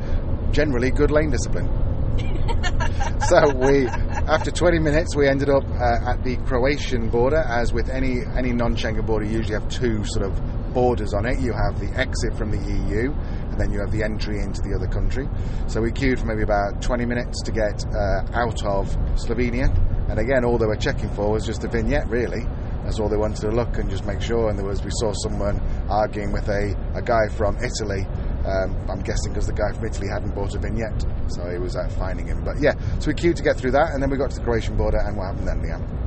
generally 0.52 0.92
good 0.92 1.12
lane 1.12 1.30
discipline. 1.30 1.68
so 3.28 3.54
we, 3.56 3.88
after 3.88 4.52
20 4.52 4.80
minutes, 4.80 5.16
we 5.16 5.28
ended 5.28 5.50
up 5.50 5.64
uh, 5.64 6.12
at 6.12 6.24
the 6.24 6.38
Croatian 6.46 7.10
border. 7.10 7.38
As 7.38 7.74
with 7.74 7.90
any 7.90 8.22
any 8.38 8.54
non-Schengen 8.54 9.06
border, 9.06 9.26
you 9.26 9.38
usually 9.38 9.60
have 9.60 9.68
two 9.70 10.04
sort 10.06 10.26
of 10.26 10.74
borders 10.74 11.14
on 11.14 11.26
it. 11.26 11.40
You 11.40 11.54
have 11.54 11.80
the 11.80 11.90
exit 12.00 12.36
from 12.38 12.52
the 12.52 12.58
EU, 12.58 13.12
and 13.12 13.60
then 13.60 13.72
you 13.72 13.80
have 13.80 13.92
the 13.92 14.04
entry 14.04 14.40
into 14.40 14.62
the 14.62 14.76
other 14.76 14.88
country. 14.88 15.28
So 15.68 15.82
we 15.82 15.92
queued 15.92 16.20
for 16.20 16.26
maybe 16.26 16.44
about 16.44 16.82
20 16.82 17.06
minutes 17.06 17.42
to 17.44 17.52
get 17.52 17.86
uh, 17.94 18.26
out 18.34 18.64
of 18.66 18.90
Slovenia, 19.16 19.70
and 20.10 20.20
again, 20.20 20.46
all 20.46 20.58
they 20.58 20.68
were 20.68 20.76
checking 20.76 21.10
for 21.10 21.32
was 21.32 21.46
just 21.46 21.64
a 21.64 21.68
vignette, 21.68 22.10
really. 22.10 22.46
That's 22.84 23.00
all 23.00 23.10
they 23.10 23.18
wanted 23.18 23.42
to 23.42 23.52
look 23.52 23.78
and 23.78 23.90
just 23.90 24.06
make 24.06 24.22
sure. 24.22 24.50
And 24.50 24.58
there 24.58 24.66
was, 24.66 24.84
we 24.84 24.92
saw 24.96 25.14
someone 25.24 25.60
arguing 25.90 26.32
with 26.32 26.48
a, 26.50 26.76
a 26.96 27.02
guy 27.02 27.28
from 27.36 27.58
Italy. 27.58 28.06
Um, 28.46 28.76
I'm 28.90 29.02
guessing 29.02 29.32
because 29.32 29.48
the 29.48 29.54
guy 29.54 29.72
from 29.74 29.86
Italy 29.86 30.08
hadn't 30.12 30.36
bought 30.36 30.54
a 30.54 30.60
vignette, 30.60 31.06
so 31.28 31.50
he 31.50 31.60
was 31.60 31.78
out 31.78 31.92
finding 31.94 32.28
him. 32.28 32.44
But 32.44 32.60
yeah, 32.60 32.74
so 33.00 33.08
we 33.08 33.14
queued 33.14 33.38
to 33.38 33.44
get 33.44 33.56
through 33.56 33.72
that, 33.72 33.92
and 33.94 34.04
then 34.04 34.10
we 34.10 34.18
got 34.18 34.32
to 34.32 34.38
the 34.38 34.44
Croatian 34.44 34.76
border, 34.76 34.98
and 34.98 35.16
what 35.16 35.28
happened 35.28 35.48
then, 35.48 35.62
Leanne? 35.64 36.03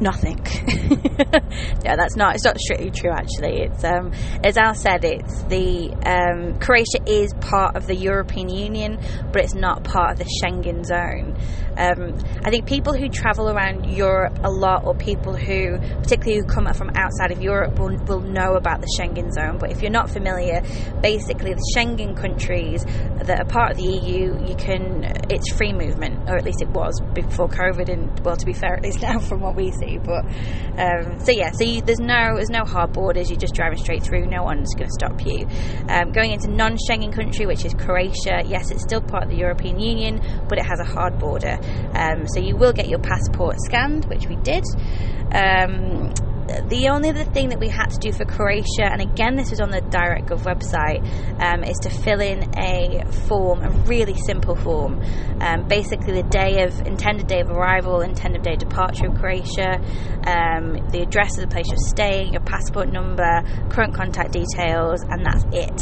Nothing. 0.00 0.38
yeah, 1.84 1.96
that's 1.96 2.16
not. 2.16 2.34
It's 2.34 2.44
not 2.44 2.58
strictly 2.58 2.90
true. 2.90 3.10
Actually, 3.10 3.62
it's 3.62 3.84
um, 3.84 4.12
as 4.44 4.56
Al 4.56 4.74
said. 4.74 5.04
It's 5.04 5.42
the 5.44 5.92
um, 6.06 6.58
Croatia 6.60 7.00
is 7.06 7.32
part 7.40 7.76
of 7.76 7.86
the 7.86 7.94
European 7.94 8.48
Union, 8.48 8.98
but 9.32 9.42
it's 9.42 9.54
not 9.54 9.84
part 9.84 10.12
of 10.12 10.18
the 10.18 10.30
Schengen 10.42 10.84
zone. 10.84 11.36
Um, 11.76 12.18
I 12.44 12.50
think 12.50 12.66
people 12.66 12.92
who 12.92 13.08
travel 13.08 13.48
around 13.48 13.86
Europe 13.86 14.38
a 14.42 14.50
lot, 14.50 14.84
or 14.84 14.94
people 14.94 15.36
who, 15.36 15.78
particularly 16.02 16.40
who 16.40 16.44
come 16.44 16.66
from 16.74 16.90
outside 16.96 17.30
of 17.30 17.40
Europe, 17.40 17.78
will, 17.78 17.96
will 18.06 18.20
know 18.20 18.54
about 18.54 18.80
the 18.80 18.88
Schengen 18.98 19.32
zone. 19.32 19.58
But 19.58 19.70
if 19.70 19.80
you're 19.80 19.90
not 19.90 20.10
familiar, 20.10 20.60
basically 21.00 21.54
the 21.54 21.72
Schengen 21.76 22.16
countries 22.16 22.84
that 23.24 23.40
are 23.40 23.44
part 23.44 23.72
of 23.72 23.76
the 23.76 23.84
EU, 23.84 24.46
you 24.46 24.54
can. 24.56 25.04
It's 25.30 25.52
free 25.52 25.72
movement, 25.72 26.28
or 26.28 26.36
at 26.36 26.44
least 26.44 26.62
it 26.62 26.68
was 26.68 27.00
before 27.14 27.48
COVID. 27.48 27.88
And 27.88 28.20
well, 28.24 28.36
to 28.36 28.46
be 28.46 28.52
fair, 28.52 28.74
at 28.74 28.82
least 28.82 29.00
now 29.02 29.18
from 29.18 29.40
what 29.40 29.54
we 29.54 29.70
see 29.70 29.87
but 29.96 30.26
um, 30.78 31.18
so 31.20 31.32
yeah, 31.32 31.50
so 31.52 31.64
you, 31.64 31.80
there's 31.80 32.00
no 32.00 32.34
there's 32.36 32.50
no 32.50 32.64
hard 32.64 32.92
borders. 32.92 33.30
You're 33.30 33.38
just 33.38 33.54
driving 33.54 33.78
straight 33.78 34.02
through. 34.02 34.26
No 34.26 34.42
one's 34.42 34.74
going 34.74 34.88
to 34.88 34.92
stop 34.92 35.24
you. 35.24 35.48
Um, 35.88 36.12
going 36.12 36.32
into 36.32 36.48
non-Schengen 36.48 37.12
country, 37.12 37.46
which 37.46 37.64
is 37.64 37.72
Croatia. 37.74 38.42
Yes, 38.44 38.70
it's 38.70 38.82
still 38.82 39.00
part 39.00 39.24
of 39.24 39.30
the 39.30 39.36
European 39.36 39.80
Union, 39.80 40.20
but 40.48 40.58
it 40.58 40.66
has 40.66 40.80
a 40.80 40.84
hard 40.84 41.18
border. 41.18 41.58
Um, 41.94 42.26
so 42.28 42.40
you 42.40 42.56
will 42.56 42.72
get 42.72 42.88
your 42.88 43.00
passport 43.00 43.56
scanned, 43.60 44.04
which 44.06 44.26
we 44.28 44.36
did. 44.36 44.64
Um, 45.32 46.12
the 46.48 46.88
only 46.88 47.10
other 47.10 47.24
thing 47.24 47.50
that 47.50 47.60
we 47.60 47.68
had 47.68 47.88
to 47.88 47.98
do 47.98 48.10
for 48.12 48.24
Croatia, 48.24 48.84
and 48.84 49.02
again, 49.02 49.36
this 49.36 49.50
was 49.50 49.60
on 49.60 49.70
the 49.70 49.80
DirectGov 49.80 50.44
website, 50.44 51.04
um, 51.42 51.62
is 51.62 51.76
to 51.82 51.90
fill 51.90 52.20
in 52.20 52.48
a 52.58 53.04
form, 53.28 53.62
a 53.62 53.70
really 53.86 54.14
simple 54.14 54.56
form. 54.56 55.02
Um, 55.40 55.68
basically, 55.68 56.14
the 56.14 56.28
day 56.28 56.64
of 56.64 56.80
intended 56.86 57.26
day 57.26 57.40
of 57.40 57.50
arrival, 57.50 58.00
intended 58.00 58.42
day 58.42 58.54
of 58.54 58.60
departure 58.60 59.08
of 59.08 59.14
Croatia, 59.16 59.76
um, 60.26 60.88
the 60.88 61.02
address 61.02 61.36
of 61.36 61.48
the 61.48 61.52
place 61.52 61.66
you're 61.68 61.76
staying, 61.88 62.32
your 62.32 62.42
passport 62.42 62.90
number, 62.90 63.42
current 63.68 63.94
contact 63.94 64.32
details, 64.32 65.02
and 65.02 65.24
that's 65.24 65.44
it. 65.52 65.80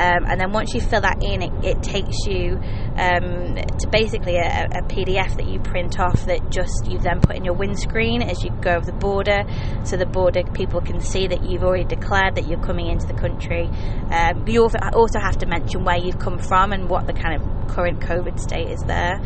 Um, 0.00 0.26
and 0.26 0.40
then 0.40 0.52
once 0.52 0.74
you 0.74 0.80
fill 0.80 1.02
that 1.02 1.22
in, 1.22 1.42
it, 1.42 1.52
it 1.64 1.82
takes 1.82 2.26
you 2.26 2.58
um, 2.98 3.54
to 3.54 3.88
basically 3.90 4.36
a, 4.36 4.66
a, 4.66 4.82
PDF 4.88 5.36
that 5.36 5.46
you 5.46 5.60
print 5.60 6.00
off 6.00 6.24
that 6.26 6.50
just 6.50 6.86
you 6.88 6.98
then 6.98 7.20
put 7.20 7.36
in 7.36 7.44
your 7.44 7.54
windscreen 7.54 8.22
as 8.22 8.42
you 8.42 8.50
go 8.60 8.74
over 8.74 8.86
the 8.86 8.92
border. 8.92 9.44
So 9.84 9.96
the 9.96 10.07
border, 10.12 10.42
people 10.54 10.80
can 10.80 11.00
see 11.00 11.26
that 11.26 11.44
you've 11.44 11.62
already 11.62 11.84
declared 11.84 12.34
that 12.36 12.48
you're 12.48 12.62
coming 12.62 12.86
into 12.86 13.06
the 13.06 13.14
country. 13.14 13.68
Um, 14.10 14.46
you 14.46 14.62
also 14.62 15.18
have 15.20 15.38
to 15.38 15.46
mention 15.46 15.84
where 15.84 15.98
you've 15.98 16.18
come 16.18 16.38
from 16.38 16.72
and 16.72 16.88
what 16.88 17.06
the 17.06 17.12
kind 17.12 17.40
of 17.40 17.68
current 17.68 18.00
COVID 18.00 18.38
state 18.38 18.68
is 18.68 18.82
there. 18.86 19.20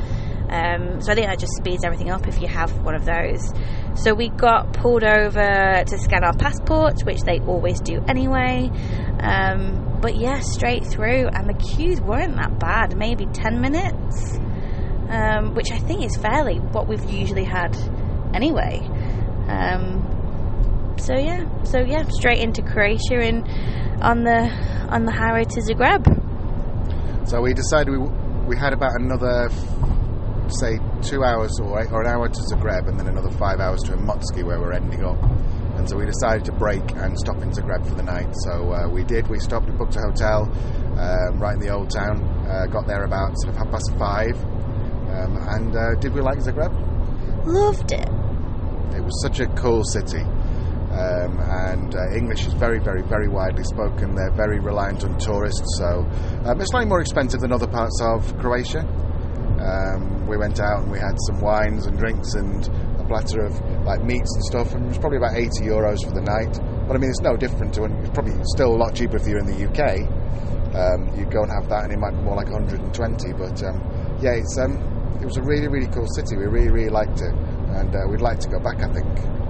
Um, 0.52 1.00
so 1.00 1.12
I 1.12 1.14
think 1.14 1.28
that 1.28 1.38
just 1.38 1.54
speeds 1.56 1.82
everything 1.82 2.10
up 2.10 2.28
if 2.28 2.42
you 2.42 2.46
have 2.46 2.70
one 2.84 2.94
of 2.94 3.06
those. 3.06 3.50
So 3.94 4.12
we 4.12 4.28
got 4.28 4.74
pulled 4.74 5.02
over 5.02 5.84
to 5.86 5.98
scan 5.98 6.24
our 6.24 6.36
passports, 6.36 7.04
which 7.04 7.22
they 7.22 7.40
always 7.40 7.80
do 7.80 8.04
anyway. 8.06 8.70
Um, 9.20 9.98
but 10.02 10.16
yeah, 10.16 10.40
straight 10.40 10.84
through, 10.84 11.28
and 11.28 11.48
the 11.48 11.54
queues 11.54 12.02
weren't 12.02 12.36
that 12.36 12.58
bad, 12.58 12.98
maybe 12.98 13.24
10 13.26 13.60
minutes, 13.62 14.38
um, 15.08 15.54
which 15.54 15.70
I 15.72 15.78
think 15.78 16.04
is 16.04 16.16
fairly 16.16 16.56
what 16.58 16.86
we've 16.86 17.08
usually 17.10 17.44
had 17.44 17.74
anyway. 18.34 18.80
So 20.98 21.14
yeah, 21.14 21.62
so 21.64 21.78
yeah, 21.80 22.04
straight 22.08 22.40
into 22.40 22.62
Croatia 22.62 23.20
and 23.20 23.46
on 24.02 24.24
the 24.24 24.50
on 24.90 25.04
the 25.04 25.12
highway 25.12 25.44
to 25.44 25.60
Zagreb. 25.60 26.04
So 27.28 27.40
we 27.40 27.54
decided 27.54 27.90
we 27.90 27.98
we 28.46 28.56
had 28.56 28.72
about 28.72 28.92
another 29.00 29.48
say 30.48 30.78
two 31.00 31.24
hours 31.24 31.58
or, 31.60 31.80
or 31.92 32.02
an 32.02 32.08
hour 32.08 32.28
to 32.28 32.40
Zagreb 32.52 32.88
and 32.88 32.98
then 32.98 33.08
another 33.08 33.30
five 33.30 33.60
hours 33.60 33.80
to 33.84 33.92
Imotski 33.92 34.44
where 34.44 34.60
we're 34.60 34.72
ending 34.72 35.04
up. 35.04 35.20
And 35.76 35.88
so 35.88 35.96
we 35.96 36.04
decided 36.04 36.44
to 36.46 36.52
break 36.52 36.82
and 36.96 37.18
stop 37.18 37.40
in 37.42 37.50
Zagreb 37.50 37.88
for 37.88 37.94
the 37.94 38.02
night. 38.02 38.28
So 38.44 38.72
uh, 38.72 38.88
we 38.88 39.04
did. 39.04 39.28
We 39.28 39.38
stopped 39.38 39.68
and 39.68 39.78
booked 39.78 39.96
a 39.96 40.00
hotel 40.00 40.44
um, 40.98 41.40
right 41.40 41.54
in 41.54 41.60
the 41.60 41.70
old 41.70 41.90
town. 41.90 42.22
Uh, 42.46 42.66
got 42.66 42.86
there 42.86 43.04
about 43.04 43.32
sort 43.38 43.54
of 43.54 43.56
half 43.56 43.70
past 43.70 43.90
five. 43.98 44.36
Um, 45.12 45.36
and 45.56 45.74
uh, 45.74 45.94
did 46.00 46.12
we 46.12 46.20
like 46.20 46.38
Zagreb? 46.38 46.72
Loved 47.46 47.92
it. 47.92 48.08
It 48.94 49.02
was 49.02 49.22
such 49.22 49.40
a 49.40 49.46
cool 49.54 49.82
city. 49.84 50.22
Um, 50.92 51.40
and 51.40 51.94
uh, 51.96 52.14
English 52.14 52.46
is 52.46 52.52
very, 52.52 52.78
very, 52.78 53.00
very 53.00 53.28
widely 53.28 53.64
spoken. 53.64 54.14
They're 54.14 54.36
very 54.36 54.60
reliant 54.60 55.04
on 55.04 55.16
tourists, 55.18 55.78
so 55.78 56.04
um, 56.44 56.60
it's 56.60 56.70
slightly 56.70 56.88
more 56.88 57.00
expensive 57.00 57.40
than 57.40 57.50
other 57.50 57.66
parts 57.66 57.98
of 58.02 58.36
Croatia. 58.38 58.80
Um, 59.62 60.26
we 60.26 60.36
went 60.36 60.60
out 60.60 60.82
and 60.82 60.90
we 60.90 60.98
had 60.98 61.16
some 61.28 61.40
wines 61.40 61.86
and 61.86 61.96
drinks 61.96 62.34
and 62.34 62.68
a 63.00 63.04
platter 63.08 63.44
of 63.44 63.58
like 63.86 64.04
meats 64.04 64.34
and 64.34 64.44
stuff, 64.44 64.74
and 64.74 64.84
it 64.84 64.88
was 64.88 64.98
probably 64.98 65.16
about 65.16 65.32
80 65.34 65.64
euros 65.64 66.04
for 66.04 66.12
the 66.12 66.20
night. 66.20 66.60
But 66.86 66.96
I 66.96 66.98
mean, 66.98 67.08
it's 67.08 67.22
no 67.22 67.36
different 67.36 67.72
to, 67.74 67.82
when 67.82 67.92
it's 68.04 68.10
probably 68.10 68.34
still 68.52 68.74
a 68.74 68.78
lot 68.78 68.94
cheaper 68.94 69.16
if 69.16 69.26
you're 69.26 69.38
in 69.38 69.48
the 69.48 69.64
UK. 69.64 70.04
Um, 70.76 71.08
you'd 71.16 71.30
go 71.30 71.42
and 71.42 71.52
have 71.52 71.68
that, 71.68 71.84
and 71.84 71.92
it 71.92 71.98
might 71.98 72.12
be 72.12 72.22
more 72.22 72.36
like 72.36 72.50
120. 72.50 73.32
But 73.32 73.62
um, 73.64 73.80
yeah, 74.20 74.36
it's 74.36 74.58
um, 74.58 74.76
it 75.20 75.24
was 75.24 75.36
a 75.36 75.42
really, 75.42 75.68
really 75.68 75.88
cool 75.88 76.06
city. 76.16 76.36
We 76.36 76.46
really, 76.52 76.70
really 76.70 76.90
liked 76.90 77.20
it, 77.20 77.32
and 77.80 77.94
uh, 77.94 78.04
we'd 78.10 78.20
like 78.20 78.40
to 78.40 78.48
go 78.48 78.58
back. 78.58 78.82
I 78.82 78.92
think. 78.92 79.41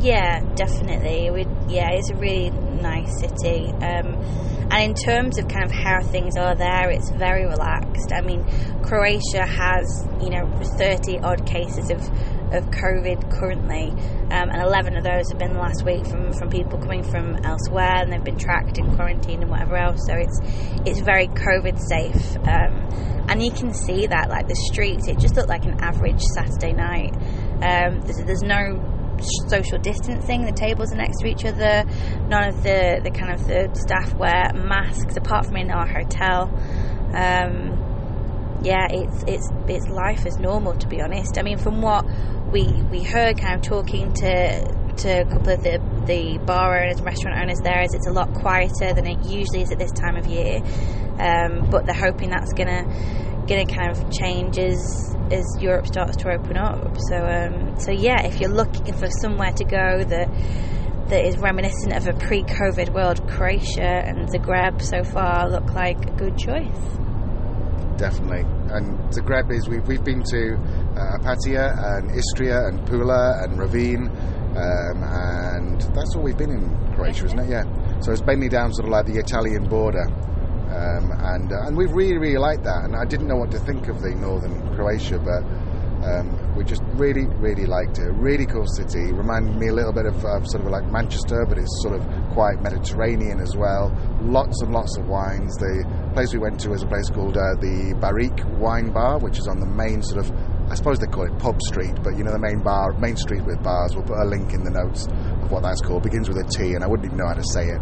Yeah, 0.00 0.40
definitely. 0.54 1.30
We 1.30 1.46
yeah, 1.68 1.90
it's 1.92 2.10
a 2.10 2.16
really 2.16 2.50
nice 2.50 3.20
city. 3.20 3.72
Um, 3.80 4.14
and 4.70 4.82
in 4.82 4.94
terms 4.94 5.38
of 5.38 5.48
kind 5.48 5.64
of 5.64 5.70
how 5.70 6.02
things 6.02 6.36
are 6.36 6.54
there, 6.54 6.90
it's 6.90 7.10
very 7.10 7.46
relaxed. 7.46 8.12
I 8.12 8.20
mean, 8.20 8.44
Croatia 8.82 9.46
has 9.46 10.06
you 10.20 10.30
know 10.30 10.50
30 10.78 11.20
odd 11.20 11.46
cases 11.46 11.90
of 11.90 12.00
of 12.52 12.64
COVID 12.70 13.30
currently, 13.30 13.90
um, 14.30 14.50
and 14.50 14.62
11 14.62 14.96
of 14.96 15.04
those 15.04 15.28
have 15.30 15.38
been 15.38 15.54
last 15.56 15.84
week 15.84 16.06
from, 16.06 16.32
from 16.32 16.48
people 16.48 16.78
coming 16.78 17.02
from 17.02 17.36
elsewhere, 17.44 17.96
and 17.96 18.12
they've 18.12 18.22
been 18.22 18.38
tracked 18.38 18.78
and 18.78 18.94
quarantined 18.94 19.42
and 19.42 19.50
whatever 19.50 19.76
else. 19.76 20.00
So 20.06 20.14
it's 20.14 20.40
it's 20.84 21.00
very 21.00 21.28
COVID 21.28 21.78
safe, 21.78 22.36
um, 22.46 23.24
and 23.28 23.42
you 23.42 23.50
can 23.50 23.72
see 23.72 24.06
that 24.06 24.28
like 24.28 24.46
the 24.46 24.56
streets. 24.70 25.08
It 25.08 25.18
just 25.18 25.36
looked 25.36 25.48
like 25.48 25.64
an 25.64 25.80
average 25.80 26.20
Saturday 26.34 26.72
night. 26.72 27.14
Um, 27.62 28.00
there's, 28.02 28.22
there's 28.26 28.42
no 28.42 28.95
social 29.48 29.78
distancing. 29.78 30.44
The 30.44 30.52
tables 30.52 30.92
are 30.92 30.96
next 30.96 31.20
to 31.20 31.26
each 31.26 31.44
other. 31.44 31.84
None 32.28 32.48
of 32.48 32.62
the, 32.62 33.00
the 33.02 33.10
kind 33.10 33.32
of 33.32 33.46
the 33.46 33.70
staff 33.74 34.14
wear 34.14 34.52
masks 34.54 35.16
apart 35.16 35.46
from 35.46 35.56
in 35.56 35.70
our 35.70 35.86
hotel. 35.86 36.50
Um, 37.14 37.86
yeah, 38.62 38.86
it's 38.90 39.22
it's 39.26 39.48
it's 39.68 39.88
life 39.88 40.26
as 40.26 40.38
normal 40.38 40.74
to 40.74 40.88
be 40.88 41.00
honest. 41.00 41.38
I 41.38 41.42
mean, 41.42 41.58
from 41.58 41.82
what 41.82 42.04
we 42.50 42.64
we 42.90 43.02
heard, 43.02 43.38
kind 43.38 43.54
of 43.54 43.62
talking 43.62 44.12
to 44.14 44.86
to 44.96 45.20
a 45.20 45.24
couple 45.24 45.50
of 45.50 45.62
the 45.62 45.80
the 46.06 46.38
bar 46.44 46.82
owners, 46.82 47.00
restaurant 47.02 47.38
owners 47.40 47.60
there, 47.62 47.82
is 47.82 47.94
it's 47.94 48.06
a 48.08 48.12
lot 48.12 48.32
quieter 48.34 48.94
than 48.94 49.06
it 49.06 49.24
usually 49.26 49.62
is 49.62 49.70
at 49.70 49.78
this 49.78 49.92
time 49.92 50.16
of 50.16 50.26
year. 50.26 50.62
Um, 51.18 51.68
but 51.70 51.86
they're 51.86 51.94
hoping 51.94 52.30
that's 52.30 52.52
gonna 52.52 52.84
gonna 53.46 53.66
kind 53.66 53.90
of 53.90 54.10
change 54.12 54.58
as 54.58 55.14
as 55.30 55.44
Europe 55.60 55.86
starts 55.86 56.16
to 56.18 56.30
open 56.30 56.56
up. 56.56 56.96
So 57.08 57.16
um, 57.16 57.78
so 57.78 57.90
yeah, 57.92 58.26
if 58.26 58.40
you're 58.40 58.50
looking 58.50 58.92
for 58.94 59.08
somewhere 59.22 59.52
to 59.52 59.64
go 59.64 60.04
that 60.04 60.28
that 61.08 61.24
is 61.24 61.38
reminiscent 61.38 61.92
of 61.94 62.08
a 62.08 62.12
pre-COVID 62.18 62.92
world, 62.92 63.28
Croatia 63.28 64.02
and 64.04 64.28
Zagreb 64.28 64.82
so 64.82 65.04
far 65.04 65.48
look 65.48 65.72
like 65.72 66.04
a 66.04 66.12
good 66.12 66.36
choice. 66.36 66.98
Definitely, 67.96 68.40
and 68.70 68.98
Zagreb 69.10 69.50
is 69.52 69.68
we've 69.68 69.86
we've 69.86 70.04
been 70.04 70.22
to 70.22 70.54
uh, 70.54 71.18
Opatija 71.18 71.98
and 71.98 72.10
Istria 72.10 72.66
and 72.66 72.86
Pula 72.86 73.44
and 73.44 73.58
Rovinj, 73.58 74.10
um, 74.56 75.02
and 75.02 75.80
that's 75.94 76.14
all 76.14 76.22
we've 76.22 76.36
been 76.36 76.50
in 76.50 76.94
Croatia, 76.94 77.26
isn't 77.26 77.38
it? 77.38 77.48
Yeah. 77.48 77.64
So 78.00 78.12
it's 78.12 78.24
mainly 78.24 78.48
down 78.48 78.72
sort 78.74 78.86
of 78.86 78.92
like 78.92 79.06
the 79.06 79.18
Italian 79.18 79.68
border. 79.68 80.04
Um, 80.76 81.10
and 81.10 81.52
uh, 81.52 81.66
and 81.66 81.76
we 81.76 81.86
really 81.86 82.18
really 82.18 82.38
liked 82.38 82.64
that. 82.64 82.84
And 82.84 82.94
I 82.94 83.04
didn't 83.04 83.28
know 83.28 83.36
what 83.36 83.50
to 83.52 83.58
think 83.60 83.88
of 83.88 84.02
the 84.02 84.14
northern 84.14 84.60
Croatia, 84.76 85.18
but 85.18 85.40
um, 86.04 86.54
we 86.54 86.64
just 86.64 86.82
really 86.94 87.24
really 87.40 87.64
liked 87.64 87.98
it. 87.98 88.12
Really 88.12 88.44
cool 88.44 88.66
city. 88.76 89.10
Reminded 89.12 89.56
me 89.56 89.68
a 89.68 89.72
little 89.72 89.92
bit 89.92 90.04
of 90.04 90.20
sort 90.20 90.64
of 90.64 90.70
like 90.70 90.84
Manchester, 90.92 91.46
but 91.48 91.56
it's 91.56 91.82
sort 91.82 91.96
of 91.96 92.04
quite 92.32 92.60
Mediterranean 92.60 93.40
as 93.40 93.56
well. 93.56 93.88
Lots 94.20 94.60
and 94.60 94.72
lots 94.72 94.98
of 94.98 95.08
wines. 95.08 95.56
The 95.56 95.84
place 96.12 96.32
we 96.34 96.38
went 96.38 96.60
to 96.60 96.72
is 96.72 96.82
a 96.82 96.86
place 96.86 97.08
called 97.08 97.36
uh, 97.36 97.56
the 97.56 97.96
Barik 97.96 98.44
Wine 98.58 98.92
Bar, 98.92 99.18
which 99.18 99.38
is 99.38 99.48
on 99.48 99.58
the 99.60 99.66
main 99.66 100.02
sort 100.02 100.26
of 100.26 100.30
I 100.68 100.74
suppose 100.74 100.98
they 100.98 101.06
call 101.06 101.24
it 101.24 101.38
pub 101.38 101.62
street, 101.62 101.94
but 102.02 102.18
you 102.18 102.24
know 102.24 102.32
the 102.32 102.42
main 102.42 102.58
bar, 102.58 102.92
main 102.98 103.16
street 103.16 103.44
with 103.46 103.62
bars. 103.62 103.94
We'll 103.94 104.04
put 104.04 104.18
a 104.18 104.26
link 104.26 104.52
in 104.52 104.64
the 104.64 104.70
notes 104.70 105.06
of 105.06 105.52
what 105.52 105.62
that's 105.62 105.80
called. 105.80 106.02
It 106.04 106.10
Begins 106.10 106.28
with 106.28 106.38
a 106.38 106.48
T, 106.50 106.74
and 106.74 106.82
I 106.82 106.88
wouldn't 106.88 107.06
even 107.06 107.18
know 107.18 107.28
how 107.28 107.38
to 107.38 107.48
say 107.54 107.70
it. 107.70 107.80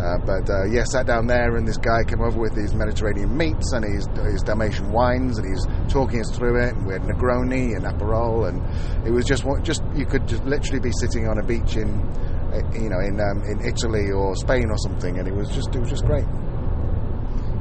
Uh, 0.00 0.16
but 0.24 0.48
uh, 0.48 0.64
yeah, 0.64 0.82
sat 0.84 1.06
down 1.06 1.26
there, 1.26 1.56
and 1.56 1.68
this 1.68 1.76
guy 1.76 2.02
came 2.04 2.22
over 2.22 2.40
with 2.40 2.56
his 2.56 2.74
Mediterranean 2.74 3.36
meats 3.36 3.72
and 3.72 3.84
his, 3.84 4.08
his 4.32 4.42
Dalmatian 4.42 4.90
wines, 4.90 5.36
and 5.36 5.46
he's 5.46 5.92
talking 5.92 6.20
us 6.20 6.30
through 6.34 6.56
it. 6.64 6.74
And 6.74 6.86
we 6.86 6.94
had 6.94 7.02
Negroni 7.02 7.76
and 7.76 7.84
Aperol, 7.84 8.48
and 8.48 8.64
it 9.06 9.10
was 9.10 9.26
just 9.26 9.44
just 9.62 9.82
you 9.94 10.06
could 10.06 10.26
just 10.26 10.42
literally 10.44 10.80
be 10.80 10.92
sitting 10.92 11.28
on 11.28 11.38
a 11.38 11.44
beach 11.44 11.76
in, 11.76 12.00
uh, 12.48 12.64
you 12.72 12.88
know, 12.88 13.00
in 13.04 13.20
um, 13.20 13.44
in 13.44 13.60
Italy 13.60 14.10
or 14.10 14.34
Spain 14.36 14.70
or 14.70 14.78
something, 14.78 15.18
and 15.18 15.28
it 15.28 15.34
was 15.34 15.50
just 15.50 15.74
it 15.74 15.80
was 15.80 15.90
just 15.90 16.06
great. 16.06 16.24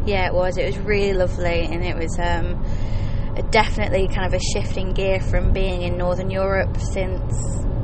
Yeah, 0.05 0.27
it 0.27 0.33
was. 0.33 0.57
It 0.57 0.65
was 0.65 0.77
really 0.79 1.13
lovely, 1.13 1.65
and 1.65 1.83
it 1.83 1.97
was 1.97 2.17
um, 2.19 2.63
definitely 3.51 4.07
kind 4.07 4.33
of 4.33 4.33
a 4.33 4.39
shifting 4.39 4.93
gear 4.93 5.19
from 5.19 5.51
being 5.51 5.81
in 5.81 5.97
Northern 5.97 6.29
Europe 6.29 6.77
since 6.77 7.33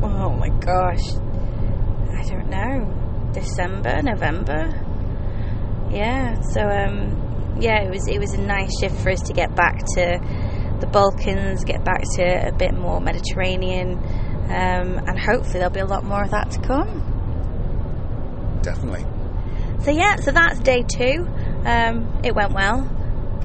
oh 0.01 0.29
my 0.29 0.49
gosh, 0.59 1.03
I 1.11 2.23
don't 2.29 2.49
know 2.49 3.04
December, 3.35 4.01
November. 4.01 4.73
Yeah, 5.91 6.39
so 6.41 6.61
um, 6.61 7.57
yeah, 7.59 7.83
it 7.83 7.89
was 7.89 8.07
it 8.07 8.19
was 8.19 8.33
a 8.33 8.41
nice 8.41 8.71
shift 8.79 8.99
for 9.01 9.11
us 9.11 9.21
to 9.23 9.33
get 9.33 9.55
back 9.55 9.77
to 9.95 10.19
the 10.79 10.87
Balkans, 10.87 11.63
get 11.63 11.83
back 11.83 12.01
to 12.15 12.47
a 12.47 12.51
bit 12.51 12.73
more 12.73 12.99
Mediterranean, 12.99 13.97
um, 14.45 14.97
and 15.07 15.19
hopefully 15.19 15.59
there'll 15.59 15.69
be 15.69 15.79
a 15.81 15.85
lot 15.85 16.03
more 16.03 16.23
of 16.23 16.31
that 16.31 16.51
to 16.51 16.61
come. 16.61 17.11
Definitely. 18.61 19.05
So 19.83 19.91
yeah, 19.91 20.15
so 20.15 20.31
that's 20.31 20.59
day 20.59 20.83
two. 20.83 21.27
Um, 21.65 22.21
it 22.23 22.33
went 22.33 22.53
well. 22.53 22.89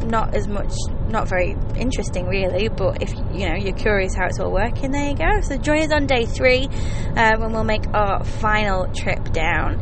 Not 0.05 0.35
as 0.35 0.49
much, 0.49 0.73
not 1.09 1.29
very 1.29 1.57
interesting 1.77 2.27
really, 2.27 2.69
but 2.69 3.03
if 3.03 3.13
you 3.33 3.49
know 3.49 3.55
you're 3.55 3.77
curious 3.77 4.15
how 4.15 4.27
it's 4.27 4.41
all 4.41 4.51
working, 4.51 4.91
there 4.91 5.11
you 5.11 5.17
go. 5.17 5.41
So 5.43 5.57
join 5.57 5.79
us 5.81 5.93
on 5.93 6.07
day 6.07 6.25
three 6.25 6.69
uh, 7.17 7.37
when 7.39 7.53
we'll 7.53 7.65
make 7.65 7.87
our 7.95 8.25
final 8.25 8.87
trip 8.93 9.33
down 9.33 9.79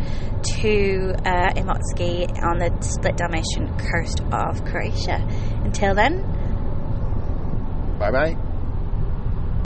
to 0.60 1.14
uh, 1.24 1.52
Imotski 1.54 2.28
on 2.42 2.58
the 2.58 2.76
split 2.80 3.16
Dalmatian 3.16 3.68
coast 3.78 4.20
of 4.32 4.64
Croatia. 4.64 5.24
Until 5.64 5.94
then, 5.94 6.22
bye 7.98 8.10
bye. 8.10 8.36